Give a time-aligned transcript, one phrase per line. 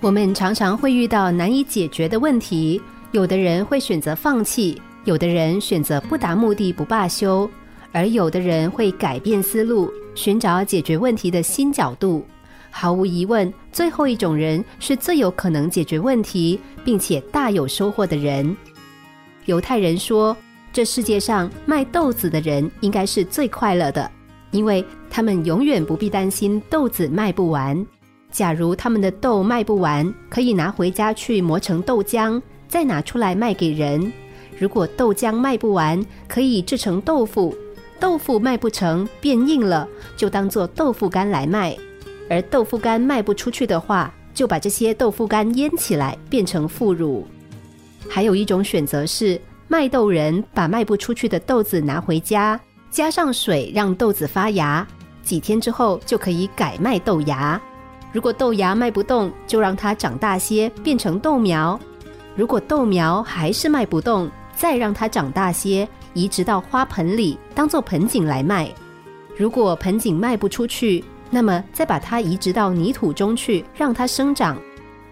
[0.00, 7.50] 我们常常会遇到难以解决的问题，有的人会选择放弃，有的人选择不达目的不罢休，
[7.90, 12.24] 而有的人会改变思路，寻找解决问题的新角度。
[12.70, 18.56] 毫无疑问，最后一种人是最有可能解决问题，并且大有收获的人。
[19.46, 20.36] 犹太人说，
[20.72, 24.08] 这世界上卖豆子的人应该是最快乐的，
[24.52, 27.84] 因为他们永远不必担心豆子卖不完。
[28.38, 34.12] 假如他们的豆卖不完，可以拿回家去磨成豆浆，再拿出来卖给人。
[34.56, 37.52] 如果豆浆卖不完，可以制成豆腐；
[37.98, 41.76] 豆腐卖不成，变硬了，就当做豆腐干来卖。
[42.30, 47.26] 而豆腐干卖不出去的话，就把这些豆腐干腌起来，变成腐乳。
[48.08, 54.86] 还有一种选择是，卖豆人把卖不出去的豆子拿回家，加上水让豆子发芽，
[55.24, 57.60] 几天之后就可以改卖豆芽。
[58.12, 61.78] 如果豆芽卖不动，就让它长大些，变成豆苗；
[62.34, 68.72] 如果豆苗还是卖不动，再让它长大些，移植到花盆里，当做盆景来卖。
[69.36, 74.56] 如果盆景卖不出去，那么再把它移植到泥土中去，让它生长。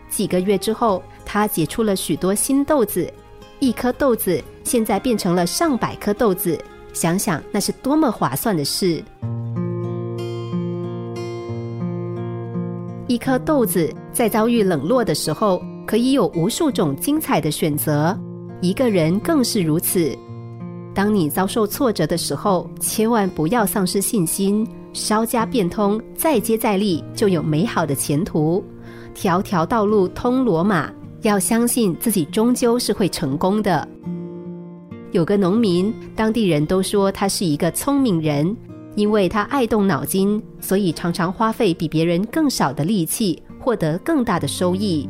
[0.09, 3.13] 几个月之后，它结出了许多新豆子，
[3.59, 6.59] 一颗豆子现在变成了上百颗豆子。
[6.93, 9.05] 想想那是多么划算的事！
[13.17, 18.15] 一颗豆子在遭遇冷落的时候，可以有无数种精彩的选择。
[18.61, 20.15] 一个人更是如此。
[20.95, 28.63] 当你遭受挫折的时候，千万不要丧失信心，稍加变通，再接再厉，就有美好的前途。
[29.15, 30.93] 条条道路通罗马，
[31.23, 33.89] 要相信自己终究是会成功的。
[35.13, 38.55] 有个农民，当地人都说他是一个聪明人。
[38.97, 45.09] 因为他爱动脑筋，所以常常花费比别人更少的力气，获得更大的收益。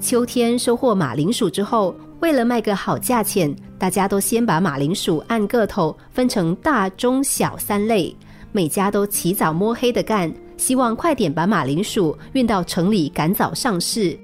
[0.00, 8.14] 秋天收获马铃薯之后，为了卖个好价钱，大家都先把马铃薯按个头分成大、中、小三类，
[8.52, 14.16] 每家都起早摸黑的干，希望快点把马铃薯运到城里，赶早上市。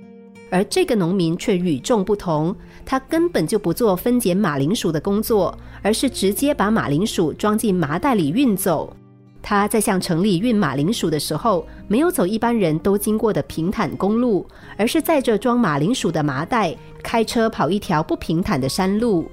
[0.50, 8.94] 而这个农民却与众不同，他根本就不做分拣马铃薯的工作，而是直接把马铃薯装进麻袋里运走。
[9.42, 14.46] 他在向城里运马铃薯的时候，没有走一般人都经过的平坦公路，
[14.78, 19.26] 而是载着装马铃薯的麻袋，开车跑一条不平坦的山路。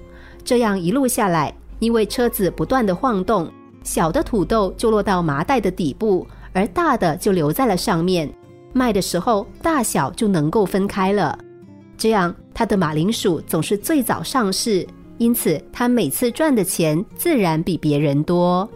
[0.44, 3.50] 这样一路下来，因为车子不断的晃动，
[3.84, 8.30] 小的土豆就落到麻袋的底部，而大的就留在了上面。
[8.74, 11.38] 卖的时候大小就能够分开了，
[11.98, 14.88] 这样他的马铃薯总是最早上市，
[15.18, 18.70] 因此他每次赚的钱自然比别人多。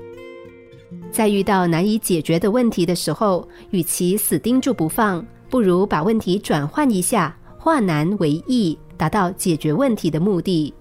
[1.11, 10.73] 在遇到难以解决的问题的时候，与其死盯住不放，不如把问题转换一下，化难为易，达到解决问题的目的。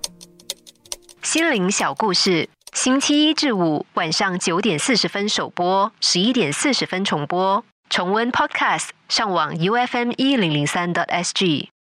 [1.22, 7.64] 心灵小故事，星期一至五晚上九点四十分首播，十一点四十分重播。
[7.96, 11.73] 重温 Podcast，上网 U F M 一零零三 t S G。